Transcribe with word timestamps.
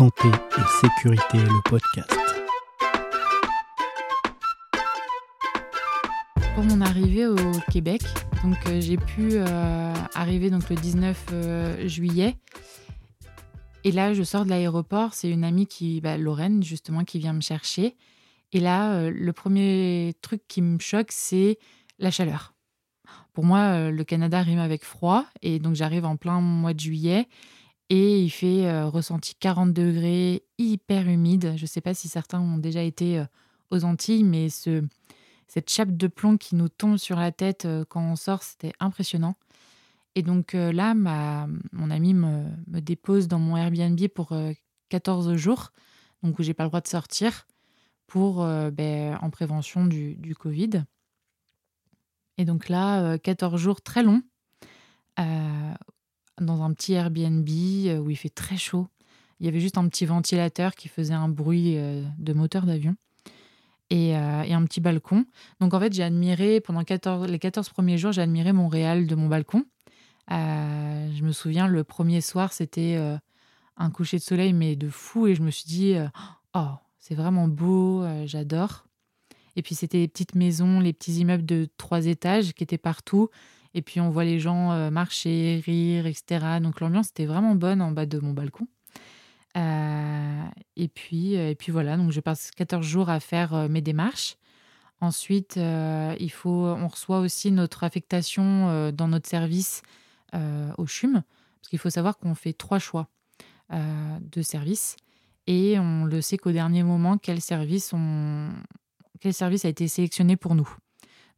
Santé 0.00 0.28
et 0.28 0.80
sécurité, 0.80 1.36
le 1.36 1.68
podcast. 1.68 2.10
Pour 6.54 6.64
mon 6.64 6.80
arrivée 6.80 7.26
au 7.26 7.36
Québec, 7.70 8.00
donc 8.42 8.56
euh, 8.66 8.80
j'ai 8.80 8.96
pu 8.96 9.32
euh, 9.32 9.92
arriver 10.14 10.48
donc 10.48 10.70
le 10.70 10.76
19 10.76 11.26
euh, 11.32 11.86
juillet. 11.86 12.38
Et 13.84 13.92
là, 13.92 14.14
je 14.14 14.22
sors 14.22 14.46
de 14.46 14.48
l'aéroport. 14.48 15.12
C'est 15.12 15.28
une 15.28 15.44
amie 15.44 15.66
qui, 15.66 16.00
bah, 16.00 16.16
Lorraine 16.16 16.62
justement, 16.62 17.04
qui 17.04 17.18
vient 17.18 17.34
me 17.34 17.42
chercher. 17.42 17.94
Et 18.52 18.60
là, 18.60 19.10
le 19.10 19.32
premier 19.34 20.14
truc 20.22 20.40
qui 20.48 20.62
me 20.62 20.78
choque, 20.78 21.10
c'est 21.10 21.58
la 21.98 22.10
chaleur. 22.10 22.54
Pour 23.34 23.44
moi, 23.44 23.90
le 23.90 24.04
Canada 24.04 24.40
rime 24.40 24.60
avec 24.60 24.82
froid, 24.82 25.26
et 25.42 25.58
donc 25.58 25.74
j'arrive 25.74 26.06
en 26.06 26.16
plein 26.16 26.40
mois 26.40 26.72
de 26.72 26.80
juillet. 26.80 27.28
Et 27.92 28.20
il 28.20 28.30
fait 28.30 28.68
euh, 28.68 28.86
ressenti 28.86 29.34
40 29.34 29.72
degrés, 29.72 30.44
hyper 30.58 31.08
humide. 31.08 31.54
Je 31.56 31.62
ne 31.62 31.66
sais 31.66 31.80
pas 31.80 31.92
si 31.92 32.08
certains 32.08 32.40
ont 32.40 32.56
déjà 32.56 32.82
été 32.82 33.18
euh, 33.18 33.24
aux 33.70 33.84
Antilles, 33.84 34.22
mais 34.22 34.48
ce, 34.48 34.84
cette 35.48 35.68
chape 35.68 35.96
de 35.96 36.06
plomb 36.06 36.36
qui 36.36 36.54
nous 36.54 36.68
tombe 36.68 36.98
sur 36.98 37.16
la 37.16 37.32
tête 37.32 37.64
euh, 37.64 37.84
quand 37.84 38.00
on 38.00 38.14
sort, 38.14 38.44
c'était 38.44 38.72
impressionnant. 38.78 39.34
Et 40.14 40.22
donc 40.22 40.54
là, 40.54 40.92
mon 40.92 41.88
ami 41.88 42.14
me, 42.14 42.44
me, 42.66 42.80
dépose 42.80 43.28
dans 43.28 43.38
mon 43.38 43.56
Airbnb 43.56 44.08
pour 44.08 44.34
14 44.88 45.36
jours, 45.36 45.70
donc 46.24 46.36
où 46.40 46.42
j'ai 46.42 46.52
pas 46.52 46.64
le 46.64 46.68
droit 46.68 46.80
de 46.80 46.88
sortir, 46.88 47.46
pour 48.08 48.44
ben, 48.44 49.16
en 49.22 49.30
prévention 49.30 49.86
du, 49.86 50.16
du, 50.16 50.34
Covid. 50.34 50.82
Et 52.38 52.44
donc 52.44 52.68
là, 52.68 53.18
14 53.18 53.56
jours 53.60 53.82
très 53.82 54.02
longs, 54.02 54.24
dans 56.40 56.62
un 56.62 56.72
petit 56.72 56.94
Airbnb 56.94 57.48
euh, 57.48 57.98
où 57.98 58.10
il 58.10 58.16
fait 58.16 58.28
très 58.28 58.56
chaud. 58.56 58.88
Il 59.38 59.46
y 59.46 59.48
avait 59.48 59.60
juste 59.60 59.78
un 59.78 59.88
petit 59.88 60.06
ventilateur 60.06 60.74
qui 60.74 60.88
faisait 60.88 61.14
un 61.14 61.28
bruit 61.28 61.76
euh, 61.76 62.02
de 62.18 62.32
moteur 62.32 62.66
d'avion. 62.66 62.96
Et, 63.88 64.16
euh, 64.16 64.42
et, 64.42 64.52
un 64.52 64.64
petit 64.64 64.80
balcon. 64.80 65.24
Donc 65.60 65.74
en 65.74 65.80
fait, 65.80 65.92
j'ai 65.92 66.04
admiré, 66.04 66.60
pendant 66.60 66.84
14, 66.84 67.26
les 67.26 67.38
14 67.40 67.70
premiers 67.70 67.98
jours, 67.98 68.12
j'ai 68.12 68.22
admiré 68.22 68.52
Montréal 68.52 69.08
de 69.08 69.14
mon 69.16 69.26
balcon. 69.26 69.64
je 70.28 71.22
me 71.24 71.32
souviens, 71.32 71.66
le 71.66 71.82
premier 71.82 72.20
soir, 72.20 72.52
c'était 72.52 72.96
un 73.76 73.90
coucher 73.90 74.18
de 74.18 74.22
soleil, 74.22 74.52
mais 74.52 74.76
de 74.76 74.88
fou. 74.88 75.26
Et 75.26 75.34
je 75.34 75.42
me 75.42 75.50
suis 75.50 75.64
dit, 75.64 75.96
oh, 76.54 76.68
c'est 77.00 77.16
vraiment 77.16 77.48
beau, 77.48 78.04
j'adore. 78.26 78.84
Et 79.56 79.62
puis 79.62 79.74
c'était 79.74 79.98
les 79.98 80.08
petites 80.08 80.36
maisons, 80.36 80.78
les 80.78 80.92
petits 80.92 81.14
immeubles 81.14 81.44
de 81.44 81.68
trois 81.76 82.06
étages 82.06 82.52
qui 82.52 82.62
étaient 82.62 82.78
partout. 82.78 83.28
Et 83.74 83.82
puis 83.82 84.00
on 84.00 84.10
voit 84.10 84.24
les 84.24 84.40
gens 84.40 84.72
euh, 84.72 84.90
marcher, 84.90 85.62
rire, 85.64 86.06
etc. 86.06 86.58
Donc 86.60 86.80
l'ambiance 86.80 87.10
était 87.10 87.26
vraiment 87.26 87.54
bonne 87.54 87.80
en 87.82 87.92
bas 87.92 88.06
de 88.06 88.18
mon 88.18 88.32
balcon. 88.32 88.66
Euh, 89.56 90.44
et, 90.76 90.88
puis, 90.88 91.34
et 91.34 91.54
puis 91.54 91.72
voilà, 91.72 91.96
donc 91.96 92.12
je 92.12 92.20
passe 92.20 92.50
14 92.52 92.86
jours 92.86 93.10
à 93.10 93.20
faire 93.20 93.54
euh, 93.54 93.68
mes 93.68 93.80
démarches. 93.80 94.36
Ensuite, 95.02 95.56
il 95.56 96.30
faut, 96.30 96.66
on 96.66 96.86
reçoit 96.86 97.20
aussi 97.20 97.50
notre 97.52 97.84
affectation 97.84 98.92
dans 98.92 99.08
notre 99.08 99.30
service 99.30 99.80
au 100.34 100.86
CHUM, 100.86 101.22
parce 101.22 101.68
qu'il 101.70 101.78
faut 101.78 101.88
savoir 101.88 102.18
qu'on 102.18 102.34
fait 102.34 102.52
trois 102.52 102.78
choix 102.78 103.08
de 103.70 104.42
service 104.42 104.96
et 105.46 105.78
on 105.78 106.04
le 106.04 106.20
sait 106.20 106.36
qu'au 106.36 106.52
dernier 106.52 106.82
moment, 106.82 107.16
quel 107.16 107.40
service, 107.40 107.94
on, 107.94 108.50
quel 109.20 109.32
service 109.32 109.64
a 109.64 109.70
été 109.70 109.88
sélectionné 109.88 110.36
pour 110.36 110.54
nous. 110.54 110.68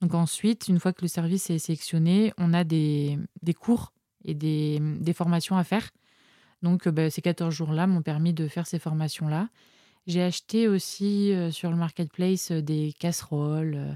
Donc 0.03 0.15
ensuite, 0.15 0.67
une 0.67 0.81
fois 0.81 0.93
que 0.93 1.03
le 1.03 1.09
service 1.09 1.49
est 1.49 1.61
sélectionné, 1.61 2.33
on 2.37 2.53
a 2.53 2.65
des, 2.65 3.19
cours 3.59 3.93
et 4.25 4.35
des, 4.35 5.13
formations 5.15 5.57
à 5.57 5.63
faire. 5.63 5.91
Donc 6.63 6.89
bah, 6.89 7.09
ces 7.09 7.23
14 7.23 7.55
jours-là 7.55 7.87
m'ont 7.87 8.03
permis 8.03 8.33
de 8.33 8.49
faire 8.49 8.67
ces 8.67 8.81
formations-là. 8.81 9.49
J'ai 10.09 10.23
acheté 10.23 10.67
aussi 10.67 11.33
euh, 11.33 11.53
sur 11.53 11.71
le 11.71 11.77
marketplace 11.77 12.51
euh, 12.51 12.61
des 12.61 12.93
casseroles, 12.99 13.75
euh, 13.77 13.93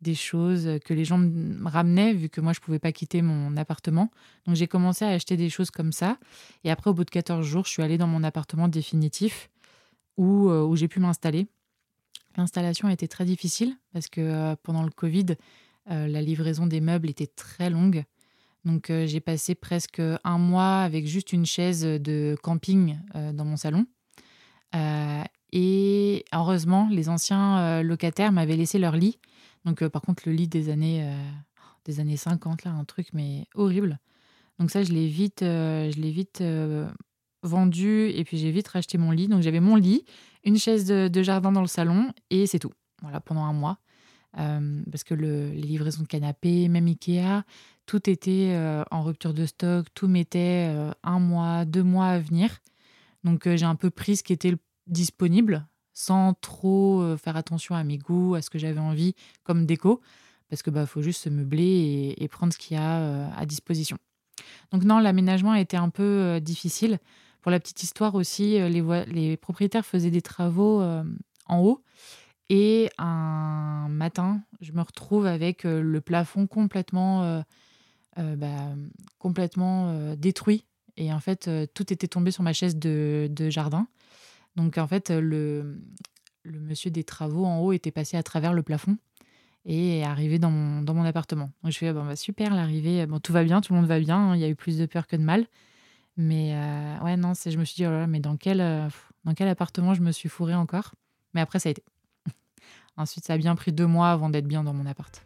des 0.00 0.14
choses 0.14 0.78
que 0.86 0.94
les 0.94 1.04
gens 1.04 1.18
me 1.18 1.68
ramenaient 1.68 2.14
vu 2.14 2.30
que 2.30 2.40
moi 2.40 2.54
je 2.54 2.60
ne 2.60 2.64
pouvais 2.64 2.78
pas 2.78 2.92
quitter 2.92 3.20
mon 3.20 3.54
appartement. 3.58 4.10
Donc 4.46 4.56
j'ai 4.56 4.66
commencé 4.66 5.04
à 5.04 5.08
acheter 5.08 5.36
des 5.36 5.50
choses 5.50 5.70
comme 5.70 5.92
ça. 5.92 6.16
Et 6.64 6.70
après, 6.70 6.88
au 6.88 6.94
bout 6.94 7.04
de 7.04 7.10
14 7.10 7.44
jours, 7.44 7.66
je 7.66 7.70
suis 7.70 7.82
allée 7.82 7.98
dans 7.98 8.06
mon 8.06 8.24
appartement 8.24 8.68
définitif 8.68 9.50
où, 10.16 10.48
où 10.48 10.74
j'ai 10.76 10.88
pu 10.88 11.00
m'installer. 11.00 11.48
L'installation 12.36 12.88
a 12.88 12.92
été 12.92 13.08
très 13.08 13.24
difficile 13.24 13.76
parce 13.92 14.08
que 14.08 14.20
euh, 14.20 14.56
pendant 14.62 14.82
le 14.82 14.90
Covid, 14.90 15.26
euh, 15.90 16.06
la 16.06 16.22
livraison 16.22 16.66
des 16.66 16.80
meubles 16.80 17.10
était 17.10 17.26
très 17.26 17.70
longue. 17.70 18.04
Donc 18.64 18.90
euh, 18.90 19.06
j'ai 19.06 19.20
passé 19.20 19.54
presque 19.54 20.00
un 20.24 20.38
mois 20.38 20.80
avec 20.80 21.06
juste 21.06 21.32
une 21.32 21.46
chaise 21.46 21.82
de 21.82 22.36
camping 22.42 22.98
dans 23.14 23.44
mon 23.44 23.56
salon. 23.56 23.86
et 25.52 26.24
heureusement, 26.32 26.88
les 26.90 27.08
anciens 27.08 27.82
locataires 27.82 28.32
m'avaient 28.32 28.56
laissé 28.56 28.78
leur 28.78 28.96
lit. 28.96 29.18
Donc 29.64 29.84
par 29.88 30.02
contre, 30.02 30.22
le 30.26 30.32
lit 30.32 30.46
des 30.46 30.68
années, 30.68 31.12
des 31.84 31.98
années 31.98 32.16
50, 32.16 32.64
là, 32.64 32.70
un 32.70 32.84
truc 32.84 33.08
mais 33.12 33.46
horrible. 33.54 33.98
Donc 34.58 34.70
ça, 34.70 34.84
je 34.84 34.92
l'ai 34.92 35.08
vite, 35.08 35.40
je 35.40 36.00
l'ai 36.00 36.10
vite 36.10 36.42
vendu 37.42 38.08
et 38.08 38.24
puis 38.24 38.38
j'ai 38.38 38.50
vite 38.50 38.68
racheté 38.68 38.98
mon 38.98 39.10
lit. 39.10 39.28
Donc 39.28 39.42
j'avais 39.42 39.60
mon 39.60 39.76
lit, 39.76 40.04
une 40.44 40.58
chaise 40.58 40.86
de, 40.86 41.22
jardin 41.22 41.52
dans 41.52 41.60
le 41.60 41.66
salon 41.66 42.12
et 42.30 42.46
c'est 42.46 42.58
tout. 42.58 42.72
Voilà, 43.02 43.20
pendant 43.20 43.44
un 43.44 43.52
mois. 43.52 43.78
Euh, 44.38 44.82
parce 44.90 45.02
que 45.02 45.14
le, 45.14 45.50
les 45.50 45.62
livraisons 45.62 46.02
de 46.02 46.06
canapé, 46.06 46.68
même 46.68 46.86
Ikea, 46.86 47.42
tout 47.86 48.08
était 48.08 48.50
euh, 48.52 48.84
en 48.90 49.02
rupture 49.02 49.34
de 49.34 49.44
stock, 49.46 49.86
tout 49.94 50.06
mettait 50.06 50.68
euh, 50.70 50.92
un 51.02 51.18
mois, 51.18 51.64
deux 51.64 51.82
mois 51.82 52.06
à 52.06 52.18
venir. 52.18 52.58
Donc 53.24 53.48
j'ai 53.48 53.66
un 53.66 53.74
peu 53.74 53.90
pris 53.90 54.16
ce 54.16 54.22
qui 54.22 54.32
était 54.32 54.54
disponible 54.86 55.66
sans 55.92 56.34
trop 56.40 57.16
faire 57.18 57.36
attention 57.36 57.74
à 57.74 57.84
mes 57.84 57.98
goûts, 57.98 58.34
à 58.34 58.40
ce 58.40 58.48
que 58.48 58.58
j'avais 58.58 58.80
envie 58.80 59.14
comme 59.42 59.66
déco, 59.66 60.00
parce 60.48 60.62
que 60.62 60.70
bah 60.70 60.86
faut 60.86 61.02
juste 61.02 61.24
se 61.24 61.28
meubler 61.28 61.62
et, 62.16 62.24
et 62.24 62.28
prendre 62.28 62.54
ce 62.54 62.58
qu'il 62.58 62.78
y 62.78 62.80
a 62.80 63.30
à 63.36 63.44
disposition. 63.44 63.98
Donc 64.70 64.84
non, 64.84 65.00
l'aménagement 65.00 65.52
a 65.52 65.60
été 65.60 65.76
un 65.76 65.90
peu 65.90 66.40
difficile 66.40 66.98
pour 67.40 67.50
la 67.50 67.60
petite 67.60 67.82
histoire 67.82 68.14
aussi, 68.14 68.60
euh, 68.60 68.68
les, 68.68 69.36
propriétaires 69.36 69.86
faisaient 69.86 70.10
des 70.10 70.22
travaux 70.22 70.80
euh, 70.80 71.02
en 71.46 71.60
haut. 71.60 71.82
Et 72.48 72.90
un 72.98 73.86
matin, 73.88 74.42
je 74.60 74.72
me 74.72 74.82
retrouve 74.82 75.26
avec 75.26 75.64
euh, 75.64 75.80
le 75.80 76.00
plafond 76.00 76.46
complètement, 76.46 77.44
bah, 78.16 78.74
complètement 79.18 80.14
détruit. 80.16 80.64
Et 80.96 81.12
en 81.12 81.20
fait, 81.20 81.48
tout 81.74 81.92
était 81.92 82.08
tombé 82.08 82.30
sur 82.30 82.42
ma 82.42 82.52
chaise 82.52 82.76
de, 82.76 83.30
jardin. 83.50 83.86
Donc 84.56 84.78
en 84.78 84.86
fait, 84.86 85.10
le, 85.10 85.80
monsieur 86.44 86.90
des 86.90 87.04
travaux 87.04 87.46
en 87.46 87.60
haut 87.60 87.72
était 87.72 87.92
passé 87.92 88.16
à 88.16 88.22
travers 88.22 88.52
le 88.52 88.62
plafond 88.62 88.98
et 89.64 89.98
est 90.00 90.02
arrivé 90.02 90.38
dans 90.38 90.50
mon, 90.50 91.04
appartement. 91.04 91.50
Je 91.64 91.78
fais, 91.78 91.92
bon, 91.92 92.04
bah, 92.04 92.16
super, 92.16 92.52
l'arrivée, 92.54 93.06
bon, 93.06 93.20
tout 93.20 93.32
va 93.32 93.44
bien, 93.44 93.60
tout 93.60 93.72
le 93.72 93.78
monde 93.78 93.88
va 93.88 94.00
bien, 94.00 94.16
hein, 94.16 94.34
il 94.34 94.40
y 94.40 94.44
a 94.44 94.48
eu 94.48 94.56
plus 94.56 94.76
de 94.76 94.86
peur 94.86 95.06
que 95.06 95.16
de 95.16 95.22
mal. 95.22 95.46
Mais 96.16 96.54
euh, 96.54 97.04
ouais, 97.04 97.16
non, 97.16 97.32
je 97.34 97.56
me 97.56 97.64
suis 97.64 97.76
dit, 97.76 97.86
oh 97.86 98.06
mais 98.06 98.20
dans 98.20 98.36
quel, 98.36 98.60
euh, 98.60 98.88
dans 99.24 99.34
quel 99.34 99.48
appartement 99.48 99.94
je 99.94 100.02
me 100.02 100.12
suis 100.12 100.28
fourrée 100.28 100.54
encore? 100.54 100.94
Mais 101.34 101.40
après, 101.40 101.58
ça 101.58 101.68
a 101.68 101.72
été. 101.72 101.82
Ensuite, 102.96 103.24
ça 103.24 103.34
a 103.34 103.38
bien 103.38 103.54
pris 103.54 103.72
deux 103.72 103.86
mois 103.86 104.10
avant 104.10 104.28
d'être 104.28 104.46
bien 104.46 104.64
dans 104.64 104.74
mon 104.74 104.86
appart. 104.86 105.22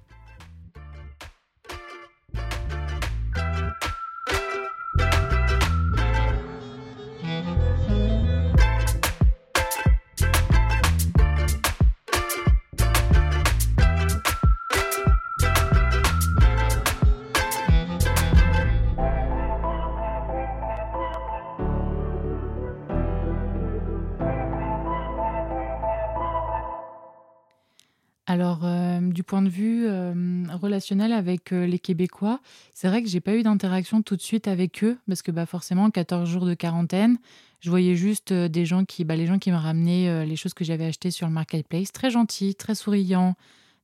Euh, 28.94 29.12
du 29.12 29.22
point 29.22 29.42
de 29.42 29.48
vue 29.48 29.86
euh, 29.86 30.44
relationnel 30.60 31.12
avec 31.12 31.52
euh, 31.52 31.66
les 31.66 31.78
Québécois, 31.78 32.40
c'est 32.72 32.88
vrai 32.88 33.02
que 33.02 33.08
j'ai 33.08 33.20
pas 33.20 33.34
eu 33.34 33.42
d'interaction 33.42 34.02
tout 34.02 34.16
de 34.16 34.22
suite 34.22 34.48
avec 34.48 34.82
eux 34.84 34.98
parce 35.06 35.22
que 35.22 35.30
bah, 35.30 35.46
forcément, 35.46 35.90
14 35.90 36.28
jours 36.28 36.46
de 36.46 36.54
quarantaine, 36.54 37.18
je 37.60 37.70
voyais 37.70 37.96
juste 37.96 38.32
des 38.32 38.66
gens 38.66 38.84
qui, 38.84 39.04
bah, 39.04 39.16
les 39.16 39.26
gens 39.26 39.38
qui 39.38 39.50
me 39.50 39.56
ramenaient 39.56 40.26
les 40.26 40.36
choses 40.36 40.52
que 40.52 40.64
j'avais 40.64 40.84
achetées 40.84 41.10
sur 41.10 41.26
le 41.26 41.32
marketplace, 41.32 41.92
très 41.92 42.10
gentils, 42.10 42.54
très 42.54 42.74
souriants, 42.74 43.36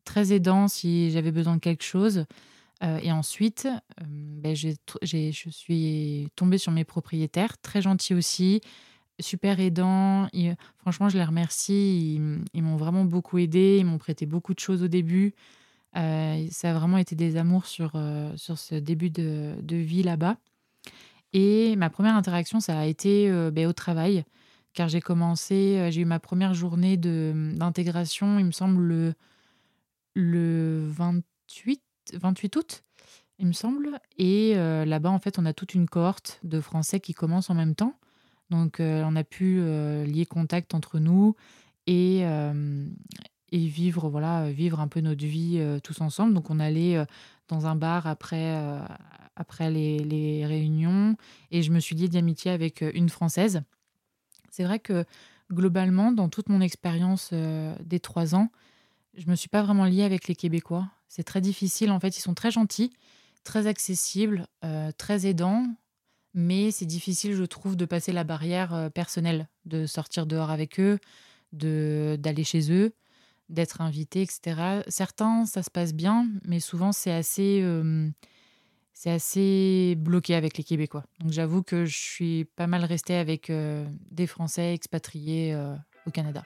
très 0.04 0.32
aidants 0.34 0.68
si 0.68 1.10
j'avais 1.10 1.32
besoin 1.32 1.54
de 1.54 1.60
quelque 1.60 1.84
chose. 1.84 2.26
et 2.82 3.10
ensuite, 3.10 3.68
bah, 3.98 4.52
je 4.52 4.74
suis 5.50 6.28
tombée 6.36 6.58
sur 6.58 6.72
mes 6.72 6.84
propriétaires, 6.84 7.56
très 7.56 7.80
gentils 7.80 8.12
aussi, 8.12 8.60
super 9.20 9.60
aidants. 9.60 10.28
franchement, 10.78 11.08
je 11.08 11.18
les 11.18 11.24
remercie. 11.24 12.20
Ils, 12.54 12.62
m'ont 12.62 12.76
vraiment 12.76 13.04
beaucoup 13.04 13.38
aidé. 13.38 13.78
Ils 13.80 13.86
m'ont 13.86 13.98
prêté 13.98 14.26
beaucoup 14.26 14.54
de 14.54 14.60
choses 14.60 14.82
au 14.82 14.88
début. 14.88 15.34
Euh, 15.96 16.46
ça 16.50 16.70
a 16.70 16.74
vraiment 16.74 16.98
été 16.98 17.16
des 17.16 17.36
amours 17.36 17.66
sur, 17.66 17.92
euh, 17.94 18.32
sur 18.36 18.58
ce 18.58 18.74
début 18.76 19.10
de, 19.10 19.56
vie 19.76 20.02
là-bas. 20.02 20.36
Et 21.32 21.76
ma 21.76 21.90
première 21.90 22.16
interaction, 22.16 22.60
ça 22.60 22.78
a 22.78 22.86
été 22.86 23.30
euh, 23.30 23.50
ben, 23.50 23.66
au 23.66 23.72
travail. 23.72 24.24
car 24.72 24.88
j'ai 24.88 25.00
commencé, 25.00 25.88
j'ai 25.90 26.02
eu 26.02 26.04
ma 26.04 26.20
première 26.20 26.54
journée 26.54 26.96
d'intégration, 26.96 28.38
il 28.38 28.46
me 28.46 28.52
semble, 28.52 28.82
le, 28.82 29.14
le 30.14 30.84
28, 30.86 31.82
28 32.14 32.56
août, 32.56 32.84
il 33.38 33.46
me 33.46 33.52
semble. 33.52 33.98
Et 34.18 34.54
là-bas, 34.54 35.10
en 35.10 35.18
fait, 35.18 35.38
on 35.38 35.46
a 35.46 35.52
toute 35.52 35.74
une 35.74 35.88
cohorte 35.88 36.40
de 36.44 36.60
Français 36.60 37.00
qui 37.00 37.14
commencent 37.14 37.50
en 37.50 37.54
même 37.54 37.74
temps. 37.74 37.96
Donc, 38.50 38.80
euh, 38.80 39.02
on 39.06 39.16
a 39.16 39.24
pu 39.24 39.60
lier 40.04 40.26
contact 40.26 40.74
entre 40.74 40.98
nous 40.98 41.36
et, 41.86 42.20
et 42.20 43.66
vivre, 43.66 44.08
voilà, 44.08 44.50
vivre 44.50 44.80
un 44.80 44.88
peu 44.88 45.00
notre 45.00 45.24
vie 45.24 45.60
tous 45.82 46.00
ensemble. 46.00 46.34
Donc, 46.34 46.50
on 46.50 46.60
allait 46.60 47.04
dans 47.48 47.66
un 47.66 47.74
bar 47.74 48.06
après, 48.06 48.56
après 49.36 49.70
les, 49.70 49.98
les, 49.98 50.46
réunions 50.46 51.16
et 51.50 51.62
je 51.62 51.72
me 51.72 51.80
suis 51.80 51.96
liée 51.96 52.08
d'amitié 52.08 52.50
avec 52.50 52.84
une 52.94 53.08
Française 53.08 53.62
c'est 54.50 54.64
vrai 54.64 54.78
que 54.78 55.04
globalement, 55.50 56.12
dans 56.12 56.28
toute 56.28 56.48
mon 56.48 56.60
expérience 56.60 57.30
euh, 57.32 57.74
des 57.84 58.00
trois 58.00 58.34
ans, 58.34 58.50
je 59.14 59.28
me 59.28 59.34
suis 59.34 59.48
pas 59.48 59.62
vraiment 59.62 59.84
liée 59.84 60.02
avec 60.02 60.28
les 60.28 60.34
Québécois. 60.34 60.88
C'est 61.08 61.24
très 61.24 61.40
difficile. 61.40 61.90
En 61.90 61.98
fait, 61.98 62.16
ils 62.16 62.20
sont 62.20 62.34
très 62.34 62.50
gentils, 62.50 62.92
très 63.42 63.66
accessibles, 63.66 64.46
euh, 64.64 64.92
très 64.96 65.26
aidants, 65.26 65.66
mais 66.34 66.70
c'est 66.70 66.86
difficile, 66.86 67.34
je 67.34 67.44
trouve, 67.44 67.76
de 67.76 67.84
passer 67.84 68.12
la 68.12 68.24
barrière 68.24 68.74
euh, 68.74 68.88
personnelle, 68.88 69.48
de 69.64 69.86
sortir 69.86 70.26
dehors 70.26 70.50
avec 70.50 70.80
eux, 70.80 70.98
de 71.52 72.16
d'aller 72.20 72.44
chez 72.44 72.72
eux, 72.72 72.92
d'être 73.48 73.80
invité, 73.80 74.22
etc. 74.22 74.82
Certains, 74.88 75.46
ça 75.46 75.62
se 75.62 75.70
passe 75.70 75.92
bien, 75.92 76.28
mais 76.44 76.60
souvent, 76.60 76.92
c'est 76.92 77.12
assez 77.12 77.62
c'est 79.00 79.10
assez 79.10 79.94
bloqué 79.96 80.34
avec 80.34 80.58
les 80.58 80.64
Québécois. 80.64 81.04
Donc 81.20 81.32
j'avoue 81.32 81.62
que 81.62 81.86
je 81.86 81.96
suis 81.96 82.44
pas 82.44 82.66
mal 82.66 82.84
restée 82.84 83.14
avec 83.14 83.48
euh, 83.48 83.86
des 84.10 84.26
Français 84.26 84.74
expatriés 84.74 85.54
euh, 85.54 85.74
au 86.06 86.10
Canada. 86.10 86.44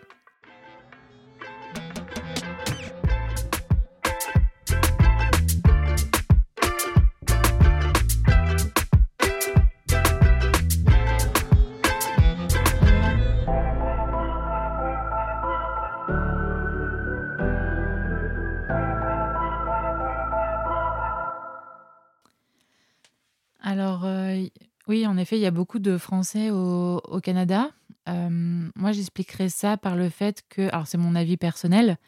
Effet, 25.24 25.36
il 25.36 25.42
y 25.42 25.46
a 25.46 25.50
beaucoup 25.50 25.78
de 25.78 25.96
Français 25.96 26.50
au, 26.50 27.00
Canada. 27.22 27.70
Euh, 28.08 28.68
moi, 28.76 28.92
j'expliquerai 28.92 29.48
ça 29.48 29.76
par 29.76 29.96
le 29.96 30.10
fait 30.10 30.44
que, 30.48 30.68
alors 30.68 30.86
c'est 30.86 30.98
mon 30.98 31.14
avis 31.14 31.38
personnel, 31.38 31.98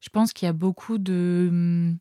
je 0.00 0.10
pense 0.10 0.32
qu'il 0.32 0.46
y 0.46 0.48
a 0.48 0.52
beaucoup 0.52 0.98
de, 0.98 1.92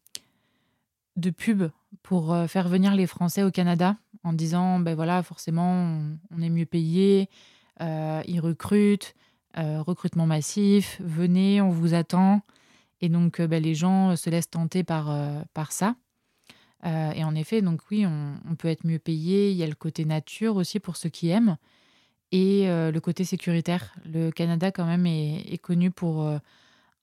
de 1.15 1.29
pubs 1.29 1.71
pour 2.03 2.33
euh, 2.33 2.47
faire 2.47 2.67
venir 2.67 2.93
les 2.93 3.07
Français 3.07 3.43
au 3.43 3.49
Canada 3.49 3.95
en 4.23 4.33
disant, 4.33 4.79
ben 4.79 4.93
voilà, 4.93 5.23
forcément, 5.23 5.99
on, 6.31 6.41
est 6.41 6.49
mieux 6.49 6.65
payé, 6.65 7.29
ils 7.79 8.39
recrutent, 8.41 9.15
recrutement 9.55 10.25
massif, 10.25 10.99
venez, 11.01 11.61
on 11.61 11.69
vous 11.69 11.93
attend. 11.93 12.41
Et 12.99 13.07
donc, 13.07 13.39
ben, 13.41 13.63
les 13.63 13.73
gens 13.73 14.17
se 14.17 14.29
laissent 14.29 14.49
tenter 14.49 14.83
par, 14.83 15.15
par 15.53 15.71
ça. 15.71 15.95
Euh, 16.85 17.11
et 17.11 17.23
en 17.23 17.35
effet, 17.35 17.61
donc 17.61 17.81
oui, 17.89 18.05
on, 18.05 18.55
peut 18.55 18.67
être 18.67 18.85
mieux 18.85 18.99
payé. 18.99 19.51
Il 19.51 19.57
y 19.57 19.63
a 19.63 19.67
le 19.67 19.75
côté 19.75 20.05
nature 20.05 20.55
aussi 20.55 20.79
pour 20.79 20.95
ceux 20.95 21.09
qui 21.09 21.29
aiment 21.29 21.57
et 22.31 22.69
euh, 22.69 22.91
le 22.91 22.99
côté 22.99 23.23
sécuritaire. 23.23 23.93
Le 24.05 24.31
Canada, 24.31 24.71
quand 24.71 24.85
même, 24.85 25.05
est, 25.05 25.57
connu 25.61 25.91
pour 25.91 26.23
euh, 26.23 26.37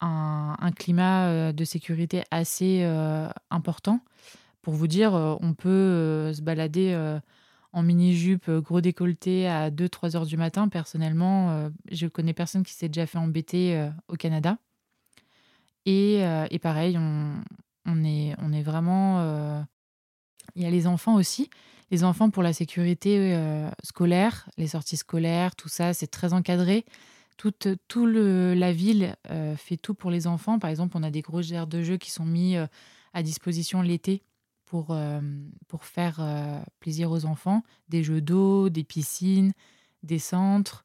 un, 0.01 0.73
climat 0.77 1.53
de 1.53 1.65
sécurité 1.65 2.23
assez 2.31 2.85
important. 3.51 4.01
Pour 4.63 4.75
vous 4.75 4.87
dire, 4.87 5.13
on 5.13 5.55
peut 5.55 6.33
se 6.35 6.41
balader 6.41 7.19
en 7.73 7.83
mini-jupe, 7.83 8.51
gros 8.51 8.81
décolleté 8.81 9.49
à 9.49 9.71
2-3 9.71 10.17
heures 10.17 10.27
du 10.27 10.37
matin. 10.37 10.69
Personnellement, 10.69 11.71
je 11.91 12.07
connais 12.07 12.35
personne 12.35 12.63
qui 12.63 12.73
s'est 12.73 12.89
déjà 12.89 13.07
fait 13.07 13.19
embêter 13.19 13.89
au 14.09 14.15
Canada. 14.15 14.59
Et 15.87 16.23
pareil, 16.63 16.99
on, 16.99 17.43
on 17.87 18.05
est, 18.05 18.35
on 18.39 18.53
est 18.53 18.63
vraiment. 18.63 19.21
Euh, 19.21 19.61
il 20.55 20.63
y 20.63 20.67
a 20.67 20.71
les 20.71 20.87
enfants 20.87 21.15
aussi. 21.15 21.51
Les 21.91 22.05
enfants 22.05 22.31
pour 22.31 22.43
la 22.43 22.53
sécurité 22.53 23.35
euh, 23.35 23.69
scolaire, 23.83 24.49
les 24.57 24.69
sorties 24.69 24.97
scolaires, 24.97 25.55
tout 25.55 25.69
ça, 25.69 25.95
c'est 25.95 26.07
très 26.07 26.33
encadré. 26.33 26.85
Toute, 27.37 27.69
tout 27.89 28.07
le, 28.07 28.55
la 28.55 28.73
ville 28.73 29.17
euh, 29.31 29.57
fait 29.57 29.77
tout 29.77 29.95
pour 29.95 30.11
les 30.11 30.27
enfants. 30.27 30.59
Par 30.59 30.71
exemple, 30.71 30.97
on 30.97 31.03
a 31.03 31.11
des 31.11 31.21
grosses 31.21 31.51
aires 31.51 31.67
de 31.67 31.83
jeux 31.83 31.97
qui 31.97 32.11
sont 32.11 32.25
mis 32.25 32.57
à 33.13 33.23
disposition 33.23 33.83
l'été 33.83 34.23
pour, 34.65 34.97
pour 35.69 35.85
faire 35.85 36.21
plaisir 36.81 37.11
aux 37.11 37.27
enfants. 37.27 37.63
Des 37.89 38.05
jeux 38.05 38.21
d'eau, 38.21 38.71
des 38.71 38.85
piscines, 38.85 39.53
des 40.03 40.21
centres. 40.21 40.85